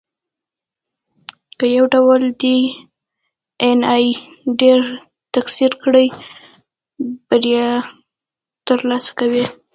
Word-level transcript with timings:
که 1.57 1.65
یو 1.75 1.85
ډول 1.93 2.21
ډېایناې 2.41 4.09
ډېره 4.59 4.87
تکثر 5.33 5.71
کړي، 5.83 6.07
بریا 7.27 7.67
ترلاسه 8.67 9.11
کوي. 9.19 9.45